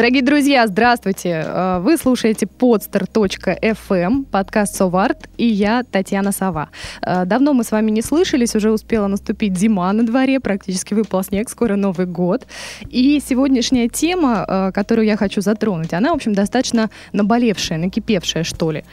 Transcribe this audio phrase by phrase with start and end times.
[0.00, 1.44] Дорогие друзья, здравствуйте!
[1.44, 6.70] Э, вы слушаете podster.fm, подкаст Соварт, и я, Татьяна Сова.
[7.02, 11.22] Э, давно мы с вами не слышались, уже успела наступить зима на дворе, практически выпал
[11.22, 12.46] снег, скоро Новый год.
[12.88, 18.70] И сегодняшняя тема, э, которую я хочу затронуть, она, в общем, достаточно наболевшая, накипевшая, что
[18.70, 18.84] ли.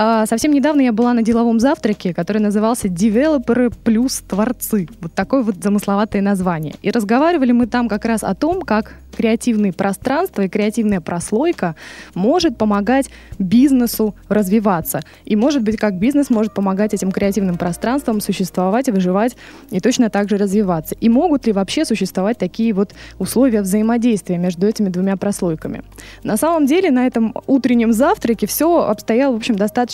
[0.00, 4.86] А, совсем недавно я была на деловом завтраке, который назывался «Девелоперы плюс творцы».
[5.00, 6.76] Вот такое вот замысловатое название.
[6.82, 11.74] И разговаривали мы там как раз о том, как креативные пространства и креативная прослойка
[12.14, 15.02] может помогать бизнесу развиваться.
[15.24, 19.36] И может быть, как бизнес может помогать этим креативным пространствам существовать, выживать
[19.70, 20.94] и точно так же развиваться.
[21.00, 25.82] И могут ли вообще существовать такие вот условия взаимодействия между этими двумя прослойками?
[26.22, 29.87] На самом деле на этом утреннем завтраке все обстояло, в общем, достаточно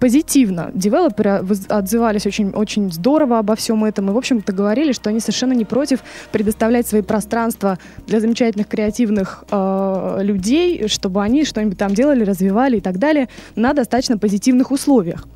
[0.00, 0.70] позитивно.
[0.74, 5.52] Девелоперы отзывались очень, очень здорово обо всем этом и, в общем-то, говорили, что они совершенно
[5.52, 6.00] не против
[6.32, 12.80] предоставлять свои пространства для замечательных креативных э, людей, чтобы они что-нибудь там делали, развивали и
[12.80, 15.26] так далее на достаточно позитивных условиях.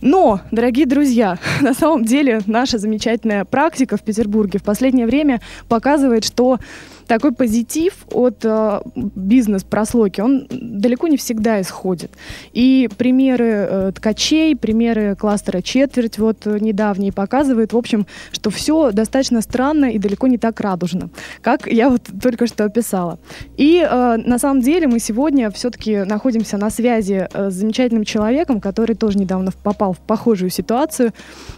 [0.00, 6.24] Но, дорогие друзья, на самом деле наша замечательная практика в Петербурге в последнее время показывает,
[6.24, 6.58] что
[7.06, 12.10] такой позитив от э, бизнес-прослойки, он далеко не всегда исходит.
[12.52, 18.90] И примеры э, ткачей, примеры кластера «Четверть» вот э, недавние показывают, в общем, что все
[18.92, 21.08] достаточно странно и далеко не так радужно,
[21.42, 23.18] как я вот только что описала.
[23.56, 28.60] И э, на самом деле мы сегодня все-таки находимся на связи э, с замечательным человеком,
[28.60, 31.12] который тоже недавно попал в похожую ситуацию,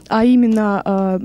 [0.08, 1.18] а именно э,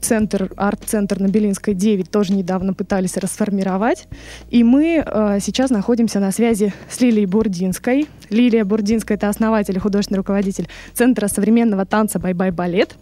[0.00, 4.08] центр, арт-центр на Белинской 9 тоже недавно пытались расформировать.
[4.50, 8.08] И мы э, сейчас находимся на связи с Лилией Бурдинской.
[8.30, 12.96] Лилия Бурдинская— это основатель и художественный руководитель Центра современного танца «Bye Bye Ballet».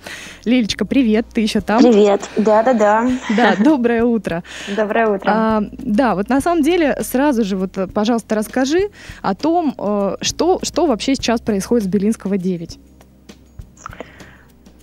[0.45, 1.81] Лилечка, привет, ты еще там?
[1.81, 3.09] Привет, да-да-да.
[3.37, 4.43] Да, доброе утро.
[4.77, 5.31] Доброе утро.
[5.33, 8.91] А, да, вот на самом деле сразу же вот, пожалуйста, расскажи
[9.23, 12.79] о том, э, что, что вообще сейчас происходит с Белинского 9.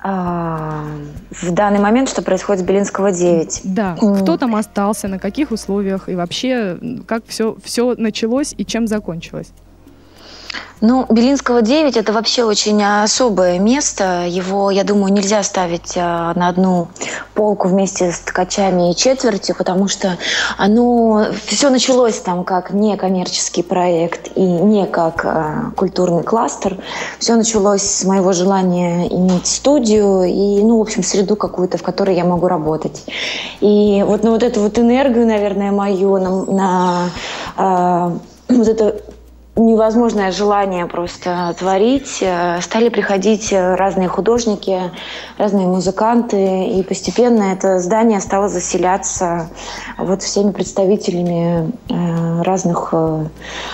[0.05, 0.83] А,
[1.31, 3.61] в данный момент, что происходит с Белинского 9.
[3.63, 6.77] Да, кто там остался, на каких условиях и вообще
[7.07, 9.53] как все, все началось и чем закончилось?
[10.85, 14.25] Ну, Белинского 9– это вообще очень особое место.
[14.27, 16.89] Его, я думаю, нельзя ставить а, на одну
[17.35, 20.17] полку вместе с ткачами и четвертью, потому что
[20.57, 26.77] оно все началось там как некоммерческий проект и не как а, культурный кластер.
[27.17, 32.17] Все началось с моего желания иметь студию и, ну, в общем, среду какую-то, в которой
[32.17, 33.05] я могу работать.
[33.61, 37.09] И вот на вот эту вот энергию, наверное, мою, на, на
[37.57, 38.17] э,
[38.49, 39.12] вот это
[39.55, 42.19] невозможное желание просто творить.
[42.21, 44.91] Э, стали приходить э, разные художники,
[45.37, 49.49] разные музыканты, и постепенно это здание стало заселяться
[49.97, 52.93] вот всеми представителями э, разных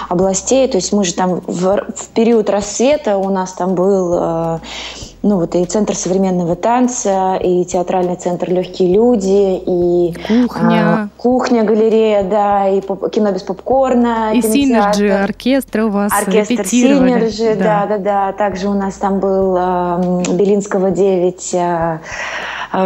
[0.09, 0.67] областей.
[0.67, 4.59] То есть мы же там в, в период рассвета у нас там был
[5.21, 11.63] ну вот и центр современного танца, и театральный центр «Легкие люди», и кухня, а, кухня,
[11.63, 17.85] галерея, да, и поп- кино без попкорна, и Synergy, оркестр у вас оркестр Synergy, да.
[17.87, 18.31] да, да, да.
[18.33, 21.97] Также у нас там был э, Белинского 9 э, Э,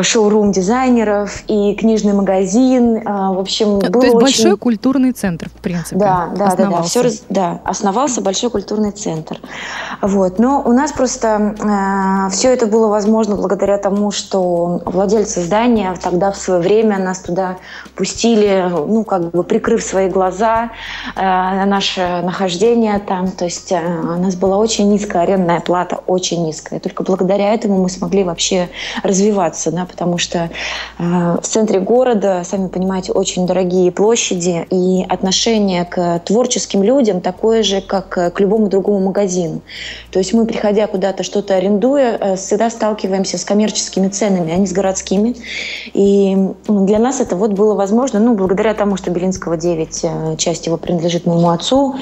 [0.01, 2.97] шоурум дизайнеров и книжный магазин.
[2.97, 4.19] Э, в общем, был То есть очень...
[4.19, 5.97] большой культурный центр, в принципе.
[5.97, 6.81] Да, да, да, да.
[6.83, 9.39] Все, да, основался большой культурный центр.
[10.01, 10.39] Вот.
[10.39, 16.31] Но у нас просто э, все это было возможно благодаря тому, что владельцы здания тогда
[16.31, 17.57] в свое время нас туда
[17.95, 20.71] пустили, ну, как бы прикрыв свои глаза
[21.15, 23.31] э, на наше нахождение там.
[23.31, 26.79] То есть э, у нас была очень низкая арендная плата, очень низкая.
[26.79, 28.69] Только благодаря этому мы смогли вообще
[29.03, 30.49] развиваться да, потому что
[30.99, 31.03] э,
[31.41, 37.81] в центре города, сами понимаете, очень дорогие площади, и отношение к творческим людям такое же,
[37.81, 39.61] как к любому другому магазину.
[40.11, 44.67] То есть мы, приходя куда-то что-то арендуя, э, всегда сталкиваемся с коммерческими ценами, а не
[44.67, 45.35] с городскими.
[45.93, 46.35] И
[46.67, 50.77] для нас это вот было возможно, ну, благодаря тому, что Белинского 9, э, часть его
[50.77, 51.95] принадлежит моему отцу,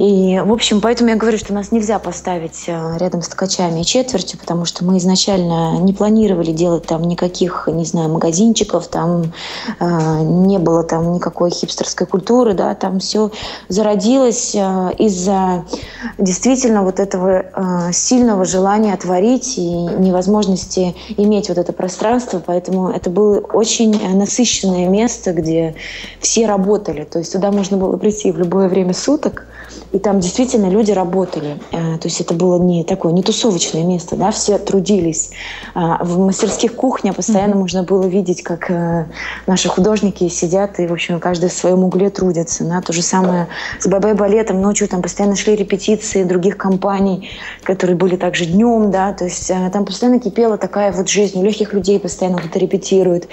[0.00, 3.84] и, в общем, поэтому я говорю, что нас нельзя поставить э, рядом с ткачами и
[3.84, 9.32] четвертью, потому что мы изначально не планировали делать там никаких, не знаю, магазинчиков, там
[9.78, 13.30] э, не было там никакой хипстерской культуры, да, там все
[13.68, 15.64] зародилось э, из-за
[16.18, 23.08] действительно вот этого э, сильного желания творить и невозможности иметь вот это пространство, поэтому это
[23.08, 25.76] было очень насыщенное место, где
[26.18, 29.46] все работали, то есть туда можно было прийти в любое время суток,
[29.92, 31.58] и там действительно люди работали.
[31.72, 35.30] Э, то есть это было не такое, не тусовочное место, да, все трудились.
[35.74, 37.58] А, в мастерских кухнях постоянно mm-hmm.
[37.58, 39.04] можно было видеть, как э,
[39.46, 42.64] наши художники сидят и, в общем, каждый в своем угле трудится.
[42.64, 42.80] Да.
[42.80, 43.48] То же самое
[43.78, 47.28] с бабай балетом ночью там постоянно шли репетиции других компаний,
[47.64, 51.38] которые были также днем, да, то есть э, там постоянно кипела такая вот жизнь.
[51.38, 53.28] У легких людей постоянно кто-то репетирует.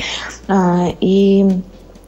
[0.50, 1.50] А, и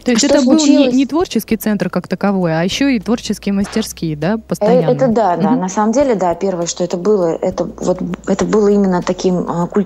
[0.04, 0.88] то есть что это случилось?
[0.88, 4.92] был не, не творческий центр как таковой, а еще и творческие мастерские, да, постоянно?
[4.92, 5.44] Это да, да.
[5.52, 5.56] Mm-hmm.
[5.56, 9.68] На самом деле, да, первое, что это было, это вот это было именно таким а,
[9.68, 9.86] куль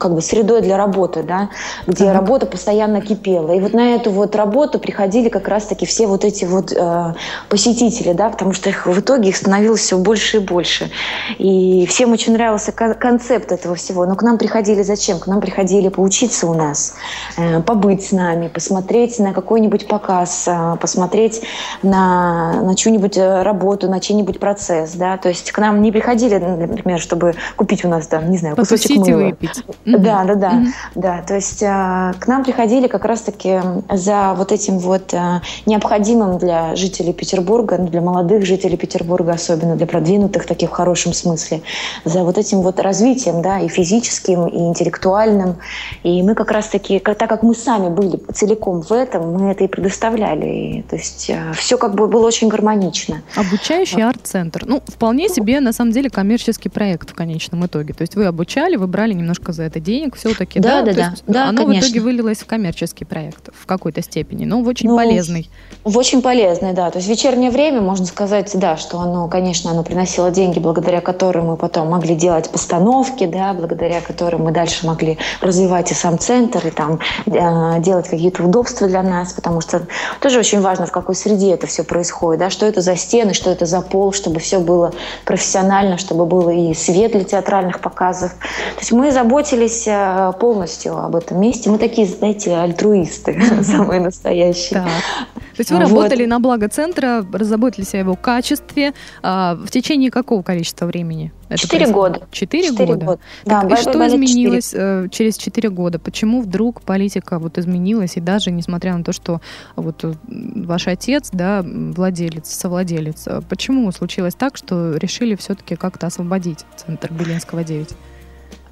[0.00, 1.50] как бы средой для работы, да,
[1.86, 2.12] где uh-huh.
[2.12, 3.52] работа постоянно кипела.
[3.52, 7.14] И вот на эту вот работу приходили как раз-таки все вот эти вот э,
[7.48, 10.90] посетители, да, потому что их в итоге их становилось все больше и больше.
[11.38, 14.06] И всем очень нравился концепт этого всего.
[14.06, 15.18] Но к нам приходили зачем?
[15.18, 16.94] К нам приходили поучиться у нас,
[17.36, 21.42] э, побыть с нами, посмотреть на какой-нибудь показ, э, посмотреть
[21.82, 25.18] на, на чью-нибудь э, работу, на чей-нибудь процесс, да.
[25.18, 28.96] То есть к нам не приходили, например, чтобы купить у нас там, не знаю, кусочек
[28.96, 29.24] мыла.
[29.24, 29.64] выпить.
[29.96, 30.02] Mm-hmm.
[30.02, 30.72] Да, да, да, mm-hmm.
[30.94, 31.22] да.
[31.26, 33.60] То есть э, к нам приходили как раз-таки
[33.90, 39.76] за вот этим вот э, необходимым для жителей Петербурга, ну, для молодых жителей Петербурга, особенно
[39.76, 41.62] для продвинутых таких в хорошем смысле,
[42.04, 45.56] за вот этим вот развитием, да, и физическим, и интеллектуальным.
[46.02, 49.68] И мы как раз-таки, так как мы сами были целиком в этом, мы это и
[49.68, 50.46] предоставляли.
[50.46, 53.22] И, то есть э, все как бы было очень гармонично.
[53.36, 54.64] Обучающий арт-центр.
[54.66, 57.94] Ну, вполне себе, на самом деле, коммерческий проект в конечном итоге.
[57.94, 60.82] То есть вы обучали, вы брали немножко за это денег все-таки, да?
[60.82, 61.48] Да, да, да.
[61.48, 61.86] Оно конечно.
[61.86, 65.50] в итоге вылилось в коммерческий проект в какой-то степени, но в очень ну, полезный.
[65.84, 66.90] В очень полезный, да.
[66.90, 71.46] То есть вечернее время, можно сказать, да, что оно, конечно, оно приносило деньги, благодаря которым
[71.46, 76.66] мы потом могли делать постановки, да, благодаря которым мы дальше могли развивать и сам центр,
[76.66, 79.86] и там э, делать какие-то удобства для нас, потому что
[80.20, 83.50] тоже очень важно, в какой среде это все происходит, да, что это за стены, что
[83.50, 84.92] это за пол, чтобы все было
[85.24, 88.32] профессионально, чтобы было и свет для театральных показов.
[88.32, 91.70] То есть мы заботились заботились э, полностью об этом месте.
[91.70, 94.80] Мы такие, знаете, альтруисты, самые настоящие.
[94.80, 100.42] То есть вы работали на благо центра, разработались о его качестве а, в течение какого
[100.42, 101.32] количества времени?
[101.54, 102.22] Четыре года.
[102.30, 103.18] Четыре года?
[103.44, 104.82] Да, и что изменилось 4.
[104.82, 105.98] Э, через четыре года?
[105.98, 109.40] Почему вдруг политика вот изменилась, и даже несмотря на то, что
[109.76, 116.64] вот э, ваш отец, да, владелец, совладелец, почему случилось так, что решили все-таки как-то освободить
[116.76, 117.88] центр Белинского 9?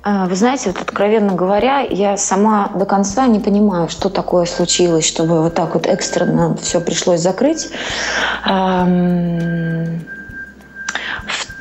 [0.02, 5.06] А, вы знаете, вот откровенно говоря, я сама до конца не понимаю, что такое случилось,
[5.06, 7.70] чтобы вот так вот экстренно все пришлось закрыть.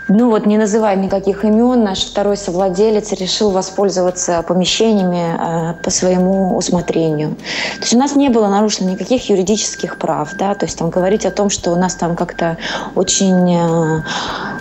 [0.10, 6.56] Ну вот, не называя никаких имен, наш второй совладелец решил воспользоваться помещениями э, по своему
[6.56, 7.36] усмотрению.
[7.76, 11.26] То есть у нас не было нарушено никаких юридических прав, да, то есть там говорить
[11.26, 12.58] о том, что у нас там как-то
[12.96, 14.04] очень, э,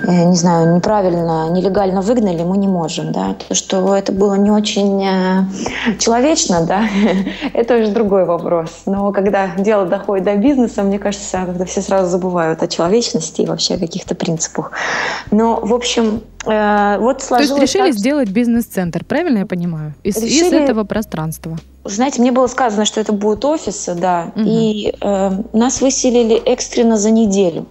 [0.02, 3.36] э, не знаю, неправильно, нелегально выгнали, мы не можем, да.
[3.48, 5.44] То, что это было не очень э,
[6.00, 6.88] человечно, да,
[7.52, 8.70] это уже другой вопрос.
[8.86, 13.46] Но когда дело доходит до бизнеса, мне кажется, когда все сразу забывают о человечности и
[13.46, 14.72] вообще о каких-то принципах.
[15.36, 19.92] Но, в общем, э, вот сложилось То есть решили так, сделать бизнес-центр, правильно я понимаю?
[20.02, 20.46] Из, решили...
[20.46, 21.58] из этого пространства.
[21.84, 24.44] Знаете, мне было сказано, что это будут офисы, да, угу.
[24.46, 27.66] и э, нас выселили экстренно за неделю.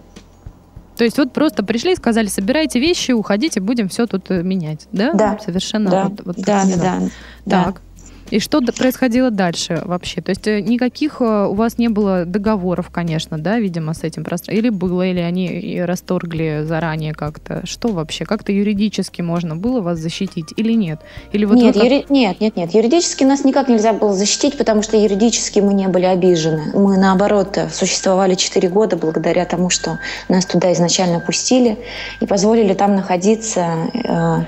[0.96, 4.86] То есть вот просто пришли и сказали, собирайте вещи, уходите, будем все тут э, менять,
[4.92, 5.12] да?
[5.12, 5.36] Да.
[5.44, 5.90] Совершенно.
[5.90, 7.00] Да, вот, вот да, да,
[7.44, 7.64] да.
[7.64, 7.82] Так.
[8.30, 10.20] И что происходило дальше вообще?
[10.20, 14.24] То есть э, никаких э, у вас не было договоров, конечно, да, видимо, с этим
[14.24, 14.56] пространством?
[14.56, 17.64] Или было, или они расторгли заранее как-то?
[17.64, 18.24] Что вообще?
[18.24, 21.00] Как-то юридически можно было вас защитить или нет?
[21.32, 21.84] Или вот нет, как...
[21.84, 22.06] юри...
[22.08, 22.74] нет, нет, нет.
[22.74, 26.72] Юридически нас никак нельзя было защитить, потому что юридически мы не были обижены.
[26.74, 31.78] Мы, наоборот, существовали 4 года благодаря тому, что нас туда изначально пустили
[32.20, 34.42] и позволили там находиться э,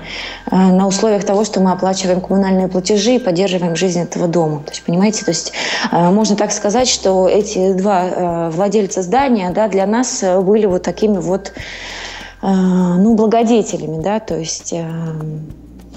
[0.51, 4.59] э, на условиях того, что мы оплачиваем коммунальные платежи и поддерживаем поддерживаем жизнь этого дома.
[4.65, 5.51] То есть, понимаете, то есть
[5.91, 10.65] э, можно так сказать, что эти два э, владельца здания, да, для нас э, были
[10.65, 11.53] вот такими вот,
[12.41, 14.73] ну, благодетелями, да, то есть...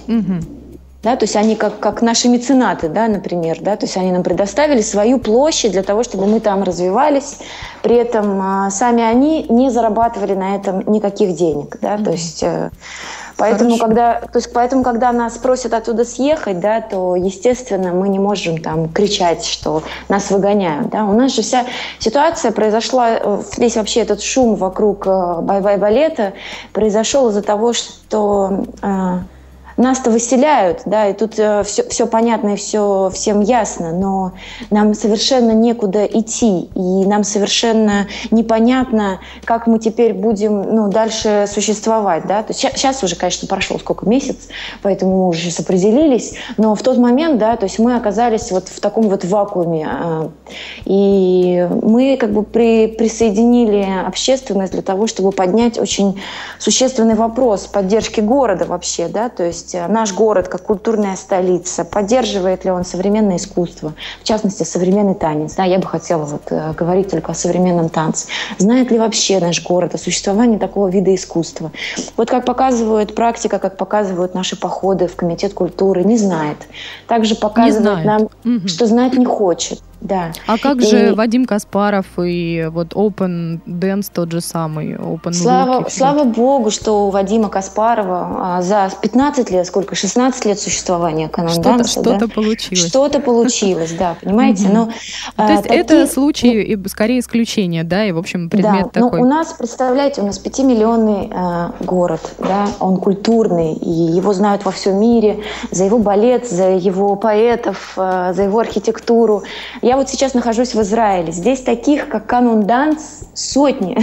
[0.08, 0.61] Угу.
[1.02, 4.22] Да, то есть они как, как наши меценаты, да, например, да, то есть они нам
[4.22, 7.38] предоставили свою площадь для того, чтобы мы там развивались,
[7.82, 12.04] при этом а, сами они не зарабатывали на этом никаких денег, да, mm-hmm.
[12.04, 12.70] то есть э,
[13.42, 18.20] Поэтому когда, то есть, поэтому, когда нас просят оттуда съехать, да, то, естественно, мы не
[18.20, 20.90] можем там кричать, что нас выгоняют.
[20.90, 21.04] Да.
[21.04, 21.64] У нас же вся
[21.98, 26.34] ситуация произошла, э, весь вообще этот шум вокруг э, Bye Bye балета
[26.72, 29.18] произошел из-за того, что э,
[29.76, 34.32] нас-то выселяют, да, и тут э, все, все понятно и все всем ясно, но
[34.70, 42.26] нам совершенно некуда идти, и нам совершенно непонятно, как мы теперь будем ну, дальше существовать,
[42.26, 42.42] да.
[42.42, 44.48] То есть сейчас уже, конечно, прошло сколько месяц,
[44.82, 48.68] поэтому мы уже сейчас определились, но в тот момент, да, то есть мы оказались вот
[48.68, 50.28] в таком вот вакууме, э,
[50.84, 56.20] и мы как бы при, присоединили общественность для того, чтобы поднять очень
[56.58, 61.84] существенный вопрос поддержки города вообще, да, то есть есть э, наш город как культурная столица,
[61.84, 65.54] поддерживает ли он современное искусство, в частности, современный танец.
[65.54, 68.26] Да, я бы хотела вот, э, говорить только о современном танце.
[68.58, 71.70] Знает ли вообще наш город о существовании такого вида искусства?
[72.16, 76.58] Вот как показывает практика, как показывают наши походы в Комитет культуры, не знает.
[77.06, 78.68] Также показывает нам, угу.
[78.68, 79.80] что знать не хочет.
[80.02, 80.32] Да.
[80.46, 80.86] А как и...
[80.86, 87.06] же Вадим Каспаров и вот Open Dance тот же самый, Open Слава, слава богу, что
[87.06, 92.26] у Вадима Каспарова а, за 15 лет, сколько, 16 лет существования канон Что-то да?
[92.26, 92.88] получилось.
[92.88, 94.68] Что-то получилось, да, понимаете?
[94.68, 94.88] Но,
[95.36, 99.20] То есть а, это случай, скорее исключение, да, и, в общем, предмет да, такой.
[99.20, 104.64] Ну, у нас, представляете, у нас пятимиллионный э, город, да, он культурный, и его знают
[104.64, 109.44] во всем мире за его балет, за его поэтов, э, за его архитектуру.
[109.80, 111.32] Я я вот сейчас нахожусь в Израиле.
[111.32, 113.94] Здесь таких, как Канон Данс, сотни.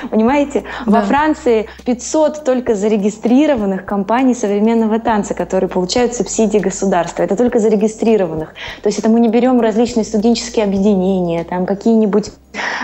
[0.10, 0.64] Понимаете?
[0.84, 1.00] Да.
[1.00, 7.22] Во Франции 500 только зарегистрированных компаний современного танца, которые получают субсидии государства.
[7.22, 8.50] Это только зарегистрированных.
[8.82, 12.30] То есть это мы не берем различные студенческие объединения, там какие-нибудь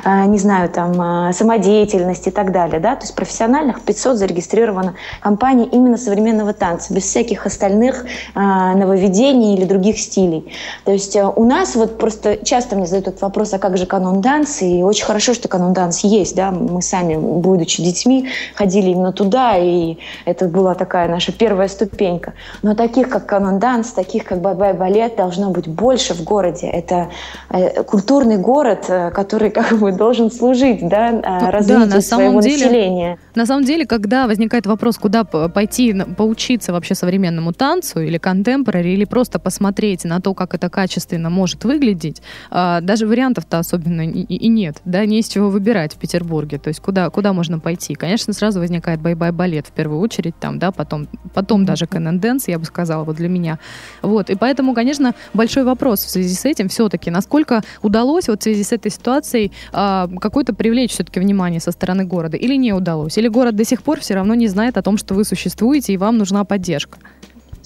[0.05, 5.69] не знаю, там, а, самодеятельность и так далее, да, то есть профессиональных 500 зарегистрировано компаний
[5.71, 10.53] именно современного танца, без всяких остальных а, нововведений или других стилей.
[10.85, 14.21] То есть у нас вот просто часто мне задают этот вопрос, а как же Kannon
[14.21, 19.13] Dance, и очень хорошо, что Kannon Dance есть, да, мы сами, будучи детьми, ходили именно
[19.13, 22.35] туда, и это была такая наша первая ступенька.
[22.63, 26.67] Но таких, как Kannon Dance, таких, как Bye Bye Ballet, должно быть больше в городе.
[26.67, 27.11] Это
[27.51, 32.41] э, культурный город, э, который как бы должен служить да, ну, развитию да, на своего
[32.41, 33.19] деле, населения.
[33.35, 39.05] На самом деле, когда возникает вопрос, куда пойти поучиться вообще современному танцу или contemporary, или
[39.05, 44.77] просто посмотреть на то, как это качественно может выглядеть, а, даже вариантов-то особенно и нет,
[44.85, 46.59] да, не из чего выбирать в Петербурге.
[46.59, 47.95] То есть куда, куда можно пойти?
[47.95, 51.67] Конечно, сразу возникает Bye Bye Ballet в первую очередь, там, да, потом, потом mm-hmm.
[51.67, 53.59] даже Dance, я бы сказала, вот для меня.
[54.03, 58.43] Вот, и поэтому, конечно, большой вопрос в связи с этим все-таки, насколько удалось вот в
[58.43, 63.19] связи с этой ситуацией а, какой-то привлечь все-таки внимание со стороны города или не удалось?
[63.19, 65.97] Или город до сих пор все равно не знает о том, что вы существуете и
[65.97, 66.99] вам нужна поддержка?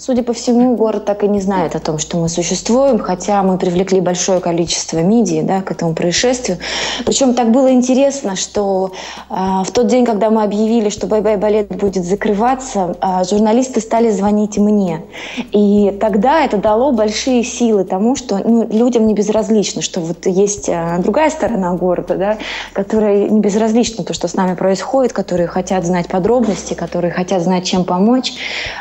[0.01, 3.59] Судя по всему, город так и не знает о том, что мы существуем, хотя мы
[3.59, 6.59] привлекли большое количество медиа да, к этому происшествию.
[7.05, 8.93] Причем так было интересно, что
[9.29, 13.81] э, в тот день, когда мы объявили, что «Bye Bye Ballet» будет закрываться, э, журналисты
[13.81, 15.03] стали звонить мне.
[15.51, 20.69] И тогда это дало большие силы тому, что ну, людям не безразлично, что вот есть
[20.69, 22.39] э, другая сторона города, да,
[22.73, 27.65] которая не безразлична то, что с нами происходит, которые хотят знать подробности, которые хотят знать,
[27.65, 28.35] чем помочь.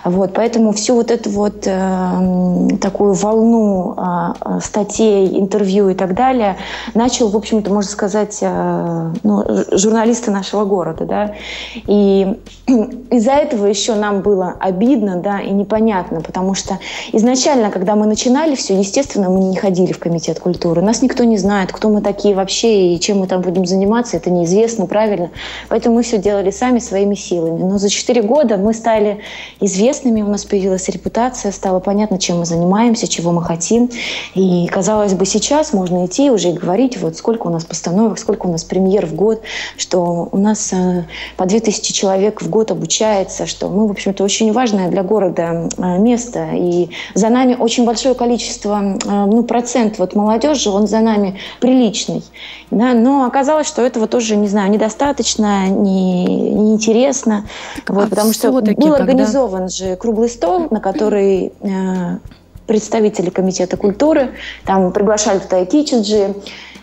[0.06, 6.14] Вот, поэтому всю вот вот эту вот э, такую волну э, статей, интервью и так
[6.14, 6.58] далее
[6.94, 11.36] начал, в общем-то, можно сказать, э, ну, журналисты нашего города, да.
[11.88, 12.38] И
[13.12, 16.78] из-за этого еще нам было обидно, да, и непонятно, потому что
[17.14, 21.38] изначально, когда мы начинали все, естественно, мы не ходили в комитет культуры, нас никто не
[21.38, 25.30] знает, кто мы такие вообще и чем мы там будем заниматься, это неизвестно, правильно.
[25.70, 27.64] Поэтому мы все делали сами своими силами.
[27.64, 29.20] Но за четыре года мы стали
[29.62, 33.90] известными, у нас появилась репутация, стало понятно, чем мы занимаемся, чего мы хотим.
[34.36, 38.48] И, казалось бы, сейчас можно идти уже и говорить, вот сколько у нас постановок, сколько
[38.48, 39.42] у нас премьер в год,
[39.78, 41.06] что у нас э,
[41.38, 45.98] по 2000 человек в год обучается, что мы, в общем-то, очень важное для города э,
[46.00, 46.50] место.
[46.54, 52.24] И за нами очень большое количество, э, ну, процент вот молодежи, он за нами приличный.
[52.72, 52.94] Да?
[52.94, 57.46] Но оказалось, что этого тоже, не знаю, недостаточно, не, неинтересно.
[57.88, 58.96] Вот, а потому что был когда...
[58.96, 62.18] организован же круглый стол, на который э,
[62.66, 64.32] представители комитета культуры,
[64.66, 66.34] там приглашали туда и Кичиджи,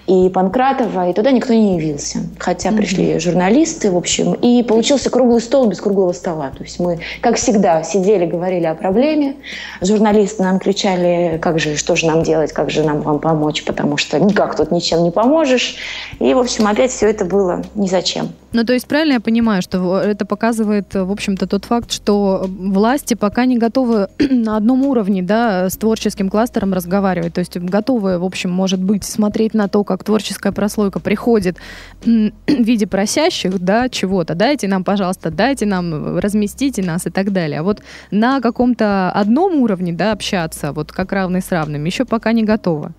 [0.06, 2.18] и Панкратова, и туда никто не явился.
[2.38, 2.76] Хотя mm-hmm.
[2.76, 6.50] пришли журналисты, в общем, и получился круглый стол без круглого стола.
[6.50, 9.36] То есть мы, как всегда, сидели, говорили о проблеме,
[9.80, 13.96] журналисты нам кричали, как же, что же нам делать, как же нам вам помочь, потому
[13.96, 15.76] что никак тут ничем не поможешь.
[16.20, 18.28] И, в общем, опять все это было ни зачем.
[18.54, 23.14] Ну, то есть правильно я понимаю, что это показывает, в общем-то, тот факт, что власти
[23.14, 27.34] пока не готовы на одном уровне, да, с творческим кластером разговаривать.
[27.34, 31.56] То есть готовы, в общем, может быть, смотреть на то, как творческая прослойка приходит
[32.04, 34.36] в виде просящих, да, чего-то.
[34.36, 37.58] Дайте нам, пожалуйста, дайте нам, разместите нас и так далее.
[37.58, 37.82] А вот
[38.12, 42.92] на каком-то одном уровне, да, общаться, вот как равный с равным, еще пока не готовы.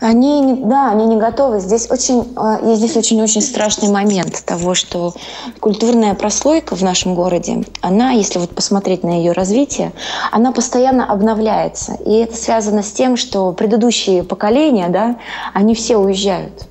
[0.00, 1.60] Они, да, они не готовы.
[1.60, 2.24] Здесь очень,
[2.68, 5.14] есть здесь очень-очень страшный момент того, что
[5.60, 9.92] культурная прослойка в нашем городе, она, если вот посмотреть на ее развитие,
[10.30, 11.94] она постоянно обновляется.
[12.04, 15.16] И это связано с тем, что предыдущие поколения, да,
[15.54, 16.66] они все уезжают.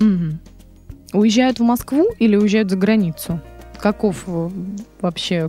[0.00, 1.20] Угу.
[1.20, 3.40] Уезжают в Москву или уезжают за границу?
[3.78, 4.50] Каков э,
[5.00, 5.48] вообще?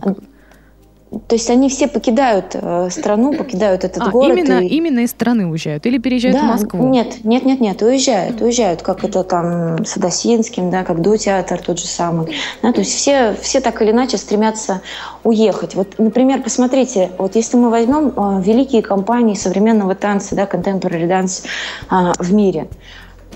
[1.28, 4.38] То есть они все покидают э, страну, покидают этот а, город.
[4.38, 4.68] Именно, и...
[4.68, 6.88] именно из страны уезжают или переезжают да, в Москву?
[6.88, 11.60] Нет, нет, нет, нет, уезжают, уезжают, как это там с Адасинским, да, как до театр
[11.60, 12.36] тот же самый.
[12.62, 14.80] Да, то есть все, все так или иначе стремятся
[15.22, 15.74] уехать.
[15.74, 21.44] Вот, например, посмотрите, вот если мы возьмем э, великие компании современного танца, да, contemporary dance
[21.90, 22.68] э, в мире,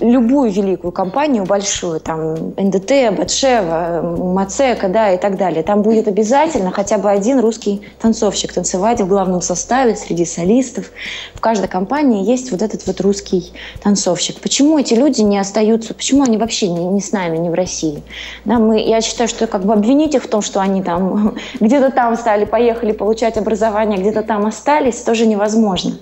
[0.01, 6.71] любую великую компанию, большую, там, НДТ, Батшева, Мацека, да, и так далее, там будет обязательно
[6.71, 10.87] хотя бы один русский танцовщик танцевать в главном составе среди солистов.
[11.35, 13.53] В каждой компании есть вот этот вот русский
[13.83, 14.41] танцовщик.
[14.41, 18.03] Почему эти люди не остаются, почему они вообще не, не с нами, не в России?
[18.45, 21.91] Да, мы, я считаю, что как бы обвинить их в том, что они там где-то
[21.91, 25.99] там стали, поехали получать образование, где-то там остались, тоже невозможно.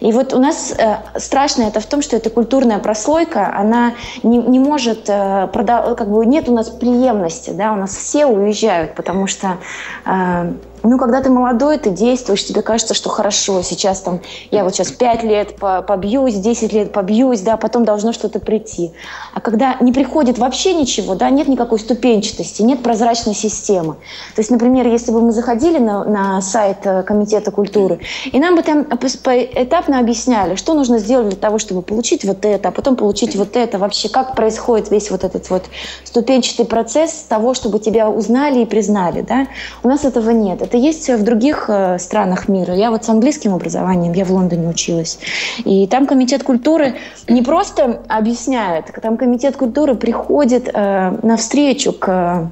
[0.00, 3.94] И вот у нас э, страшно это в том, что это культурная прослойка, человека, она
[4.22, 8.94] не, не может, э, как бы нет у нас преемности, да, у нас все уезжают,
[8.94, 9.58] потому что
[10.04, 10.52] э,
[10.86, 14.92] ну, когда ты молодой, ты действуешь, тебе кажется, что хорошо, сейчас там, я вот сейчас
[14.92, 18.92] 5 лет побьюсь, 10 лет побьюсь, да, потом должно что-то прийти.
[19.34, 23.94] А когда не приходит вообще ничего, да, нет никакой ступенчатости, нет прозрачной системы.
[24.34, 28.56] То есть, например, если бы мы заходили на, на сайт э, Комитета культуры, и нам
[28.56, 28.86] бы там
[29.22, 33.56] поэтапно объясняли, что нужно сделать для того, чтобы получить вот это, а потом получить вот
[33.56, 35.64] это, вообще как происходит весь вот этот вот
[36.04, 39.46] ступенчатый процесс того, чтобы тебя узнали и признали, да,
[39.82, 40.62] у нас этого нет.
[40.62, 42.74] Это есть в других э, странах мира.
[42.74, 45.18] Я вот с английским образованием, я в Лондоне училась.
[45.64, 46.94] И там комитет культуры
[47.28, 52.50] не просто объясняет, там комитет культуры приходит э, навстречу к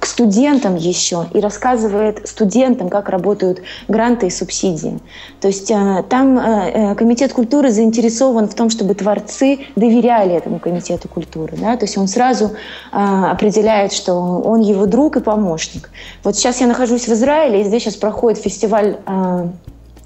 [0.00, 4.98] к студентам еще и рассказывает студентам, как работают гранты и субсидии.
[5.40, 11.08] То есть э, там э, комитет культуры заинтересован в том, чтобы творцы доверяли этому комитету
[11.08, 11.56] культуры.
[11.58, 11.76] Да?
[11.76, 15.90] То есть он сразу э, определяет, что он его друг и помощник.
[16.24, 18.96] Вот сейчас я нахожусь в Израиле, и здесь сейчас проходит фестиваль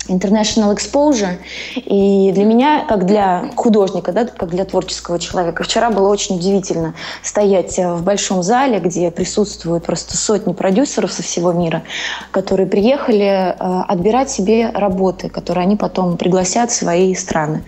[0.08, 1.38] international exposure.
[1.76, 6.94] И для меня, как для художника, да, как для творческого человека, вчера было очень удивительно
[7.22, 11.82] стоять в большом зале, где присутствуют просто сотни продюсеров со всего мира,
[12.30, 13.54] которые приехали э,
[13.88, 17.64] отбирать себе работы, которые они потом пригласят в свои страны.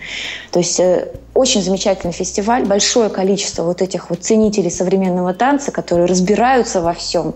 [0.51, 6.07] То есть э, очень замечательный фестиваль, большое количество вот этих вот ценителей современного танца, которые
[6.07, 7.35] разбираются во всем.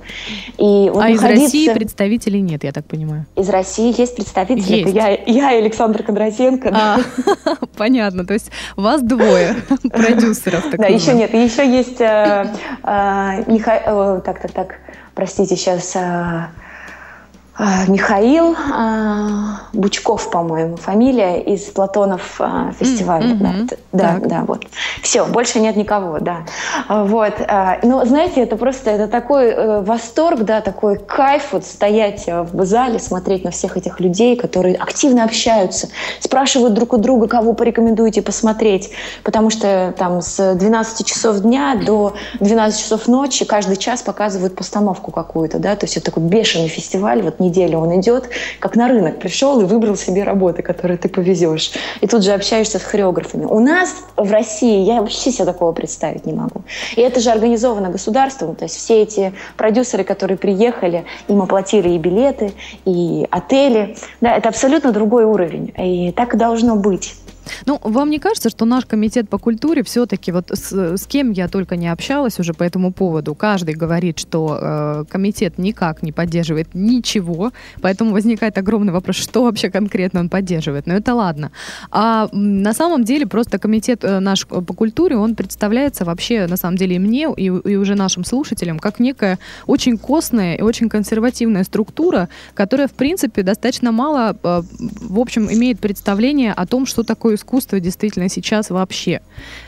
[0.58, 1.28] И вот а находиться...
[1.28, 3.26] из России представителей нет, я так понимаю?
[3.36, 4.60] Из России есть представители.
[4.60, 4.90] Есть.
[4.90, 6.72] Это я, я и Александр Кондратенко.
[6.74, 7.00] А,
[7.78, 9.56] понятно, то есть вас двое
[9.92, 10.66] продюсеров.
[10.72, 12.52] Да, еще нет, еще есть э,
[12.84, 14.76] э, так, так, так,
[15.14, 15.96] простите, сейчас
[17.60, 23.34] Михаил а, Бучков, по-моему, фамилия из Платонов а, фестиваля.
[23.34, 23.78] Mm-hmm.
[23.92, 24.66] Да, да, да, вот.
[25.02, 26.46] Все, больше нет никого, да.
[26.88, 27.34] Вот.
[27.84, 33.00] Но знаете, это просто это такой э, восторг, да, такой кайф вот стоять в зале,
[33.00, 38.92] смотреть на всех этих людей, которые активно общаются, спрашивают друг у друга, кого порекомендуете посмотреть,
[39.24, 45.12] потому что там с 12 часов дня до 12 часов ночи каждый час показывают постановку
[45.12, 48.88] какую-то, да, то есть это такой бешеный фестиваль, вот не неделю он идет, как на
[48.88, 51.72] рынок пришел и выбрал себе работы, которые ты повезешь.
[52.02, 53.46] И тут же общаешься с хореографами.
[53.46, 56.64] У нас в России я вообще себе такого представить не могу.
[56.96, 58.56] И это же организовано государством.
[58.56, 62.54] То есть все эти продюсеры, которые приехали, им оплатили и билеты,
[62.86, 63.96] и отели.
[64.22, 65.74] Да, это абсолютно другой уровень.
[65.78, 67.16] И так и должно быть.
[67.66, 71.48] Ну, вам не кажется, что наш комитет по культуре все-таки, вот с, с кем я
[71.48, 76.70] только не общалась уже по этому поводу, каждый говорит, что э, комитет никак не поддерживает
[76.74, 77.52] ничего,
[77.82, 80.88] поэтому возникает огромный вопрос, что вообще конкретно он поддерживает.
[80.88, 81.52] Но это ладно.
[81.92, 86.78] А на самом деле просто комитет э, наш по культуре, он представляется вообще, на самом
[86.78, 91.64] деле, и мне, и, и уже нашим слушателям, как некая очень костная и очень консервативная
[91.64, 94.62] структура, которая, в принципе, достаточно мало, э,
[95.02, 99.22] в общем, имеет представление о том, что такое искусство действительно сейчас вообще.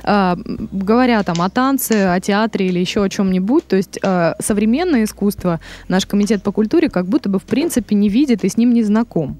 [0.03, 0.35] Э,
[0.71, 5.59] говоря там о танце, о театре или еще о чем-нибудь, то есть э, современное искусство
[5.87, 8.83] наш комитет по культуре как будто бы, в принципе, не видит и с ним не
[8.83, 9.37] знаком.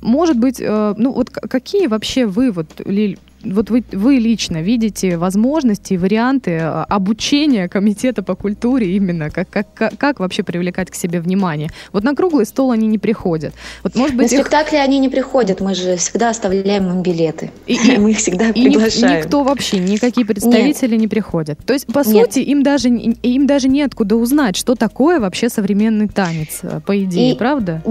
[0.00, 5.94] Может быть, ну вот какие вообще вы, вот, Лиль, вот вы, вы лично видите возможности
[5.94, 10.94] и варианты а, обучения комитета по культуре именно, как, как, как, как вообще привлекать к
[10.94, 11.70] себе внимание?
[11.92, 13.54] Вот на круглый стол они не приходят.
[13.82, 14.40] Вот, может быть, на их...
[14.40, 17.50] спектакли они не приходят, мы же всегда оставляем им билеты.
[17.66, 19.22] И, и мы их всегда и приглашаем.
[19.22, 21.00] никто вообще, никакие представители Нет.
[21.00, 21.58] не приходят.
[21.64, 22.32] То есть, по Нет.
[22.32, 27.36] сути, им даже, им даже неоткуда узнать, что такое вообще современный танец, по идее, и,
[27.36, 27.82] правда?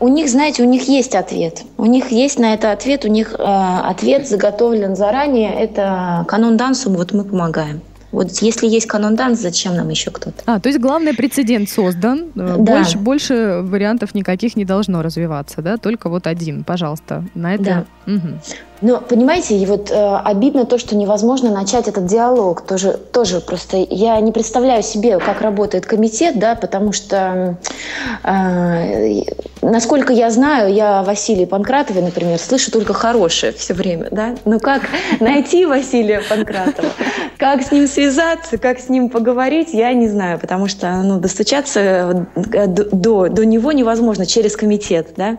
[0.00, 1.62] У них, знаете, у них есть ответ.
[1.76, 5.52] У них есть на это ответ, у них э, ответ заготовлен заранее.
[5.52, 7.80] Это канон дансу, вот мы помогаем.
[8.12, 10.42] Вот если есть канон данс, зачем нам еще кто-то?
[10.46, 12.56] А, то есть главный прецедент создан, э, да.
[12.56, 15.76] больше, больше вариантов никаких не должно развиваться, да?
[15.76, 17.24] Только вот один, пожалуйста.
[17.34, 17.86] На это.
[18.06, 18.12] Да.
[18.12, 18.28] Угу.
[18.82, 22.62] Но, понимаете, и вот э, обидно то, что невозможно начать этот диалог.
[22.62, 27.58] Тоже, тоже просто я не представляю себе, как работает комитет, да, потому что,
[28.24, 29.22] э,
[29.60, 34.36] насколько я знаю, я Василия Панкратове, например, слышу только хорошее все время, да.
[34.46, 34.82] Но как
[35.20, 36.88] найти Василия Панкратова,
[37.36, 42.26] как с ним связаться, как с ним поговорить, я не знаю, потому что, ну, достучаться
[42.34, 45.36] э, до, до него невозможно через комитет, да.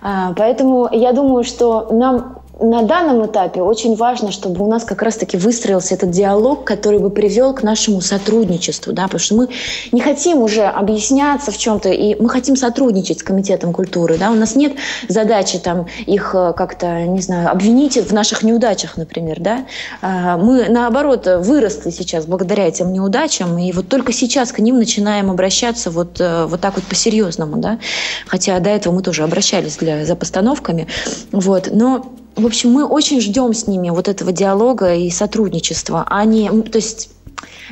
[0.00, 5.02] А, поэтому я думаю, что нам на данном этапе очень важно, чтобы у нас как
[5.02, 9.48] раз-таки выстроился этот диалог, который бы привел к нашему сотрудничеству, да, потому что мы
[9.90, 14.34] не хотим уже объясняться в чем-то, и мы хотим сотрудничать с Комитетом культуры, да, у
[14.34, 14.74] нас нет
[15.08, 19.66] задачи там их э, как-то, не знаю, обвинить в наших неудачах, например, да,
[20.00, 25.30] а, мы наоборот выросли сейчас благодаря этим неудачам, и вот только сейчас к ним начинаем
[25.30, 27.78] обращаться вот, э, вот так вот по-серьезному, да,
[28.26, 30.86] хотя до этого мы тоже обращались для, за постановками,
[31.32, 36.06] вот, но в общем, мы очень ждем с ними вот этого диалога и сотрудничества.
[36.08, 37.10] Они, то есть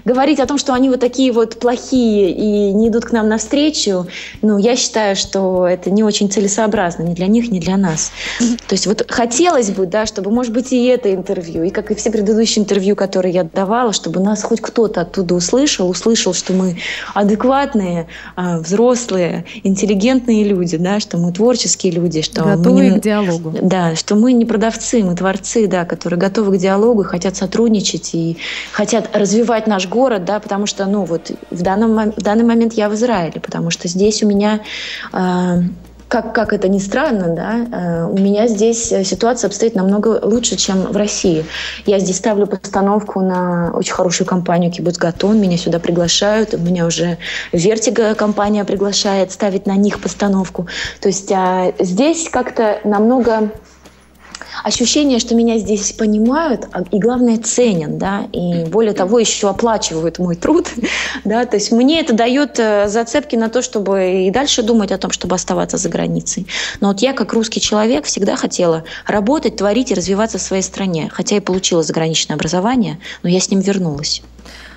[0.04, 4.06] говорить о том, что они вот такие вот плохие и не идут к нам навстречу,
[4.42, 8.12] ну, я считаю, что это не очень целесообразно ни для них, ни для нас.
[8.38, 11.94] То есть вот хотелось бы, да, чтобы, может быть, и это интервью, и как и
[11.94, 16.78] все предыдущие интервью, которые я давала, чтобы нас хоть кто-то оттуда услышал, услышал, что мы
[17.14, 18.06] адекватные,
[18.36, 23.54] а, взрослые, интеллигентные люди, да, что мы творческие люди, что готовы мы не, к диалогу.
[23.62, 28.36] Да, что мы не продавцы, мы творцы, да, которые готовы к диалогу, хотят сотрудничать и
[28.72, 32.88] хотят развивать наш город, да, потому что, ну, вот в, данном, в данный момент я
[32.88, 34.60] в Израиле, потому что здесь у меня
[35.12, 35.62] э,
[36.10, 40.82] как, как это ни странно, да, э, у меня здесь ситуация обстоит намного лучше, чем
[40.82, 41.46] в России.
[41.86, 47.16] Я здесь ставлю постановку на очень хорошую компанию Кибуц Гаатон, меня сюда приглашают, меня уже
[47.52, 50.66] Vertigo компания приглашает ставить на них постановку.
[51.00, 53.52] То есть а, здесь как-то намного
[54.64, 60.18] ощущение, что меня здесь понимают а, и, главное, ценят, да, и более того, еще оплачивают
[60.18, 60.68] мой труд,
[61.24, 64.98] да, то есть мне это дает э, зацепки на то, чтобы и дальше думать о
[64.98, 66.46] том, чтобы оставаться за границей.
[66.80, 71.08] Но вот я, как русский человек, всегда хотела работать, творить и развиваться в своей стране,
[71.12, 74.22] хотя и получила заграничное образование, но я с ним вернулась.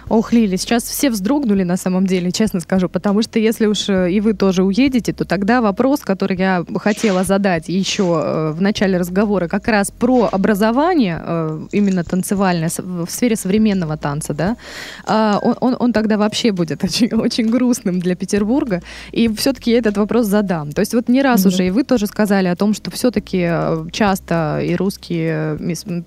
[0.10, 4.12] Ох, Лили, сейчас все вздрогнули на самом деле, честно скажу, потому что если уж э,
[4.12, 8.98] и вы тоже уедете, то тогда вопрос, который я хотела задать еще э, в начале
[8.98, 14.58] разговора, как раз про образование, э, именно танцевальное, в сфере современного танца, да,
[15.06, 19.78] а, он, он, он тогда вообще будет очень, очень грустным для Петербурга, и все-таки я
[19.78, 20.72] этот вопрос задам.
[20.72, 21.48] То есть вот не раз mm-hmm.
[21.48, 23.50] уже, и вы тоже сказали о том, что все-таки
[23.92, 25.58] часто и русские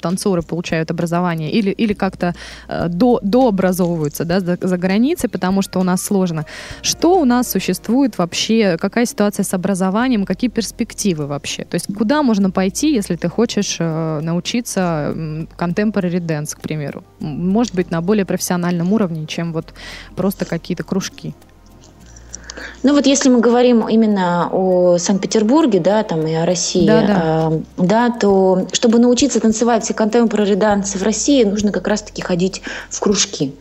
[0.00, 2.34] танцоры получают образование или, или как-то
[2.68, 6.44] до, дообразовывают образовываются да, за, за границей, потому что у нас сложно.
[6.82, 8.76] Что у нас существует вообще?
[8.78, 10.24] Какая ситуация с образованием?
[10.24, 11.64] Какие перспективы вообще?
[11.64, 15.12] То есть куда можно пойти, если ты хочешь э, научиться
[15.58, 17.04] contemporary dance, к примеру?
[17.20, 19.74] Может быть, на более профессиональном уровне, чем вот
[20.16, 21.34] просто какие-то кружки?
[22.82, 27.50] Ну вот если мы говорим именно о Санкт-Петербурге, да, там и о России, да, да.
[27.50, 33.00] Э, да, то чтобы научиться танцевать contemporary dance в России, нужно как раз-таки ходить в
[33.00, 33.54] кружки.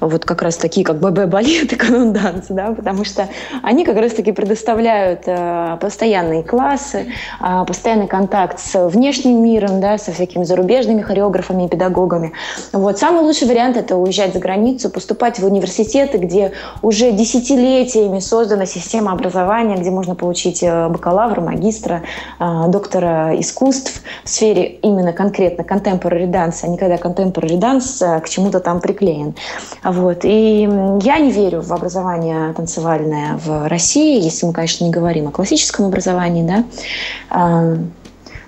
[0.00, 3.28] Вот как раз такие, как ББ-балет и канон-данс, да, потому что
[3.62, 10.12] они как раз-таки предоставляют э, постоянные классы, э, постоянный контакт с внешним миром, да, со
[10.12, 12.32] всякими зарубежными хореографами и педагогами.
[12.72, 12.98] Вот.
[12.98, 19.12] Самый лучший вариант– это уезжать за границу, поступать в университеты, где уже десятилетиями создана система
[19.12, 22.02] образования, где можно получить э, бакалавра, магистра,
[22.40, 28.28] э, доктора искусств в сфере именно конкретно contemporary dance, а не когда contemporary dance к
[28.28, 29.36] чему-то там приклеен.
[29.84, 30.24] Вот.
[30.24, 30.62] И
[31.02, 35.86] я не верю в образование танцевальное в России, если мы, конечно, не говорим о классическом
[35.86, 37.76] образовании, да,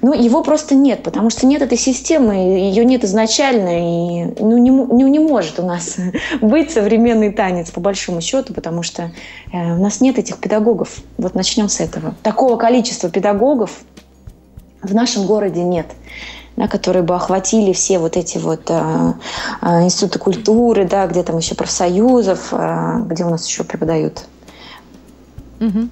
[0.05, 4.59] а, ну, его просто нет, потому что нет этой системы, ее нет изначально, и ну,
[4.59, 5.97] не, не, не может у нас
[6.41, 9.13] быть современный танец, по большому счету, потому что
[9.53, 10.99] э, у нас нет этих педагогов.
[11.17, 12.15] Вот начнем с этого.
[12.23, 13.81] Такого количества педагогов
[14.83, 15.87] в нашем городе нет
[16.57, 19.13] да, которые бы охватили все вот эти вот э,
[19.61, 24.25] э, институты культуры, да, где там еще профсоюзов, э, где у нас еще преподают.
[25.61, 25.89] Угу.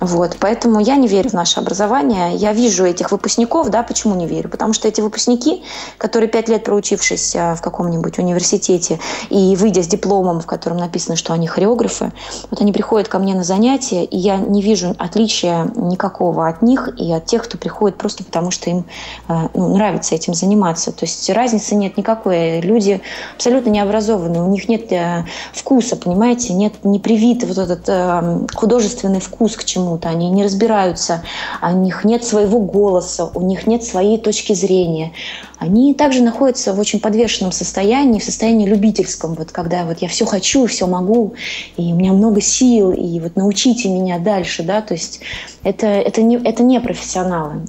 [0.00, 2.34] Вот, поэтому я не верю в наше образование.
[2.34, 4.48] Я вижу этих выпускников, да, почему не верю?
[4.48, 5.62] Потому что эти выпускники,
[5.98, 11.16] которые пять лет проучившись а, в каком-нибудь университете и выйдя с дипломом, в котором написано,
[11.16, 12.12] что они хореографы,
[12.50, 16.88] вот они приходят ко мне на занятия, и я не вижу отличия никакого от них
[16.96, 18.86] и от тех, кто приходит просто потому, что им
[19.28, 20.92] а, ну, нравится этим заниматься.
[20.92, 22.60] То есть разницы нет никакой.
[22.60, 23.02] Люди
[23.34, 29.20] абсолютно необразованные, у них нет э, вкуса, понимаете, нет не привит вот этот э, художественный
[29.20, 31.22] вкус к чему чему-то, они не разбираются,
[31.62, 35.12] у них нет своего голоса, у них нет своей точки зрения.
[35.58, 40.24] Они также находятся в очень подвешенном состоянии, в состоянии любительском, вот когда вот я все
[40.24, 41.34] хочу, все могу,
[41.76, 45.20] и у меня много сил, и вот научите меня дальше, да, то есть
[45.62, 47.62] это, это, не, это не профессионалы.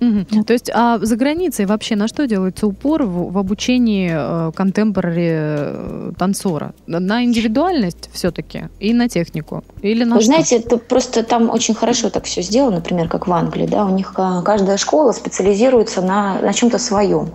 [0.00, 0.44] Э, Угу.
[0.44, 6.12] То есть, а за границей вообще на что делается упор в, в обучении контемпорари э,
[6.18, 6.74] танцора?
[6.86, 9.64] На индивидуальность все-таки и на технику?
[9.82, 10.26] Или на Вы что?
[10.26, 13.66] знаете, это просто там очень хорошо так все сделано, например, как в Англии.
[13.66, 13.86] Да?
[13.86, 17.30] У них э, каждая школа специализируется на, на чем-то своем.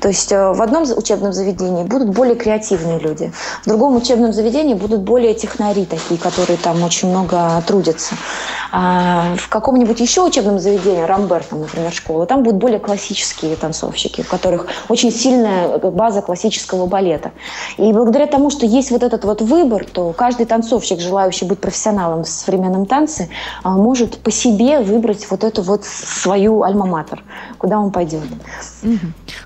[0.00, 4.74] То есть э, в одном учебном заведении будут более креативные люди, в другом учебном заведении
[4.74, 8.14] будут более технари такие, которые там очень много трудятся.
[8.72, 14.22] А в каком-нибудь еще учебном заведении, Рамбер, там, например, школа, там будут более классические танцовщики,
[14.22, 17.32] у которых очень сильная база классического балета.
[17.78, 22.24] И благодаря тому, что есть вот этот вот выбор, то каждый танцовщик, желающий быть профессионалом
[22.24, 23.28] в современном танце,
[23.62, 27.22] а, может по себе выбрать вот эту вот свою альма-матер,
[27.58, 28.22] куда он пойдет.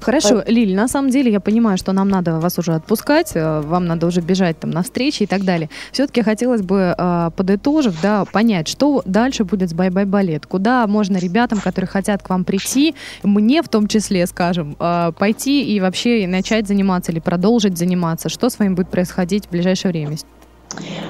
[0.00, 3.86] Хорошо, Лиль, на самом деле я понимаю, что нам надо вас уже отпускать, э, вам
[3.86, 5.70] надо уже бежать там на встречи и так далее.
[5.92, 11.16] Все-таки хотелось бы, э, подытожив, да, понять, что дальше будет с Бай-Бай Балет, куда можно
[11.18, 16.26] ребятам, которые хотят к вам прийти, мне в том числе, скажем, э, пойти и вообще
[16.26, 20.16] начать заниматься или продолжить заниматься, что с вами будет происходить в ближайшее время?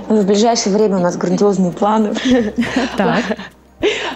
[0.08, 2.14] В ближайшее время у нас грандиозные планы.
[2.96, 3.24] Так.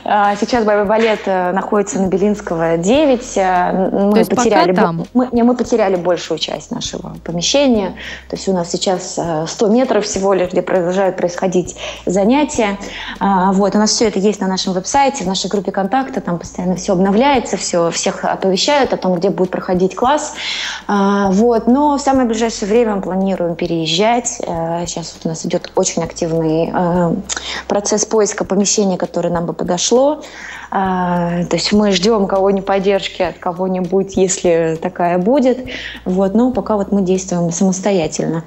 [0.05, 3.37] А, сейчас боевой балет э, находится на Белинского 9.
[3.37, 5.05] Э, мы То есть потеряли, пока там?
[5.15, 7.95] Мы, не, мы потеряли большую часть нашего помещения.
[8.29, 12.79] То есть у нас сейчас 100 э, метров всего лишь, где продолжают происходить занятия.
[13.21, 16.21] А, вот, у нас все это есть на нашем веб-сайте, в нашей группе контакта.
[16.21, 20.35] Там постоянно все обновляется, все, всех оповещают о том, где будет проходить класс.
[20.89, 24.29] А, вот, но в самое ближайшее время мы планируем переезжать.
[24.29, 26.73] Сейчас вот у нас идет очень активный
[27.69, 29.92] процесс поиска помещения, которое нам бы подошло.
[29.93, 30.19] А,
[30.73, 35.59] то есть мы ждем кого-нибудь поддержки от кого-нибудь, если такая будет.
[36.07, 38.45] Вот, но пока вот мы действуем самостоятельно.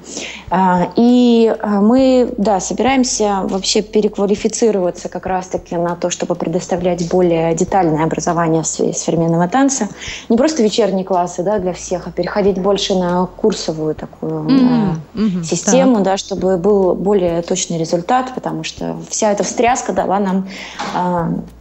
[0.50, 7.54] А, и а, мы, да, собираемся вообще переквалифицироваться как раз-таки на то, чтобы предоставлять более
[7.54, 9.88] детальное образование в сфере современного танца.
[10.28, 15.44] Не просто вечерние классы да, для всех, а переходить больше на курсовую такую mm-hmm.
[15.44, 20.48] систему, да, чтобы был более точный результат, потому что вся эта встряска дала нам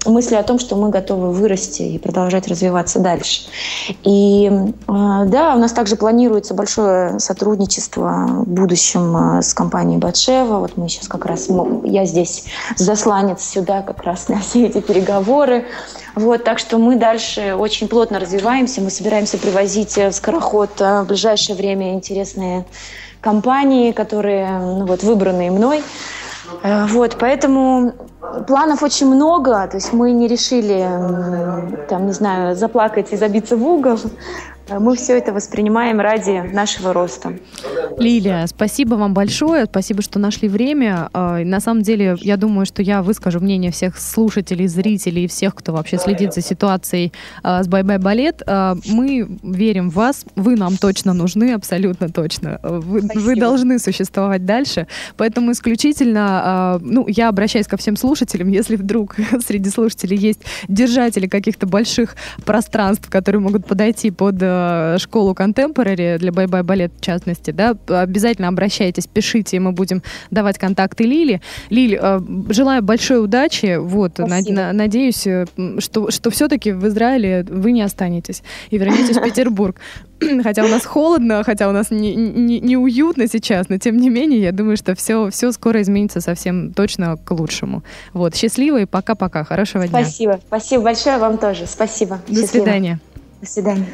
[0.05, 3.43] мысли о том, что мы готовы вырасти и продолжать развиваться дальше.
[4.03, 4.51] И
[4.87, 10.59] а, да, у нас также планируется большое сотрудничество в будущем а, с компанией Батшева.
[10.59, 11.47] Вот мы сейчас как раз,
[11.83, 15.65] я здесь засланец сюда как раз на все эти переговоры.
[16.15, 18.81] Вот, так что мы дальше очень плотно развиваемся.
[18.81, 22.65] Мы собираемся привозить в Скороход в ближайшее время интересные
[23.25, 25.83] компании, которые ну, вот, выбранные мной.
[26.63, 27.93] Э, вот, поэтому
[28.47, 29.67] планов очень много.
[29.67, 30.87] То есть мы не решили,
[31.89, 33.99] там, не знаю, заплакать и забиться в угол.
[34.69, 37.33] Мы все это воспринимаем ради нашего роста.
[37.97, 41.09] Лилия, спасибо вам большое, спасибо, что нашли время.
[41.13, 45.55] А, на самом деле, я думаю, что я выскажу мнение всех слушателей, зрителей и всех,
[45.55, 48.41] кто вообще следит за ситуацией а, с Бай-Бай Балет.
[48.47, 52.59] Мы верим в вас, вы нам точно нужны, абсолютно точно.
[52.63, 59.15] Вы, вы должны существовать дальше, поэтому исключительно, ну, я обращаюсь ко всем слушателям, если вдруг
[59.45, 66.31] среди слушателей есть держатели каких-то больших пространств, которые могут подойти под э, школу Contemporary для
[66.31, 71.41] Bye Балет в частности, да, обязательно обращайтесь, пишите, и мы будем давать контакты Лили.
[71.69, 75.45] Лиль, э, желаю большой удачи, вот, на, на, надеюсь, э,
[75.79, 79.79] что, что все-таки в Израиле вы не останетесь и вернетесь в Петербург.
[80.43, 84.09] Хотя у нас холодно, хотя у нас не, не, не уютно сейчас, но тем не
[84.09, 87.83] менее, я думаю, что все, все скоро изменится совсем точно к лучшему.
[88.13, 89.43] Вот, счастливо и пока-пока.
[89.43, 90.03] Хорошего дня.
[90.03, 90.39] Спасибо.
[90.47, 91.65] Спасибо большое вам тоже.
[91.67, 92.19] Спасибо.
[92.27, 92.63] До Счастливо.
[92.63, 92.99] свидания.
[93.45, 93.93] Свидания.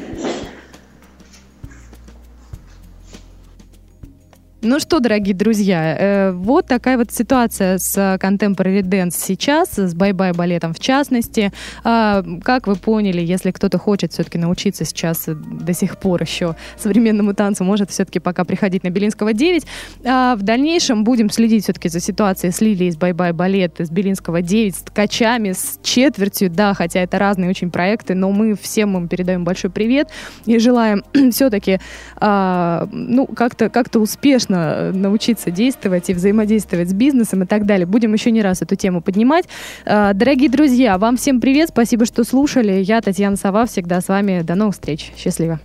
[4.64, 10.12] Ну что, дорогие друзья, э, вот такая вот ситуация с Contemporary Dance сейчас, с Bye
[10.12, 11.52] Bye балетом в частности.
[11.82, 17.34] Э, как вы поняли, если кто-то хочет все-таки научиться сейчас до сих пор еще современному
[17.34, 19.66] танцу, может все-таки пока приходить на Белинского 9.
[20.04, 23.90] А в дальнейшем будем следить все-таки за ситуацией с Лилией, с Bye Bye Ballet, с
[23.90, 28.96] Белинского 9, с ткачами, с четвертью, да, хотя это разные очень проекты, но мы всем
[28.96, 30.08] им передаем большой привет
[30.46, 31.80] и желаем все-таки,
[32.20, 37.66] э, ну, как-то как успешно нужно э, научиться действовать и взаимодействовать с бизнесом и так
[37.66, 37.86] далее.
[37.86, 39.46] Будем еще не раз эту тему поднимать.
[39.84, 42.82] Э, дорогие друзья, вам всем привет, спасибо, что слушали.
[42.82, 44.42] Я Татьяна Сова, всегда с вами.
[44.42, 45.12] До новых встреч.
[45.16, 45.60] Счастливо.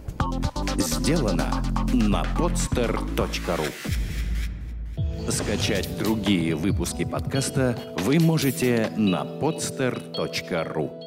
[0.78, 1.45] Сделано
[1.93, 3.67] на podster.ru
[5.30, 11.06] Скачать другие выпуски подкаста вы можете на podster.ru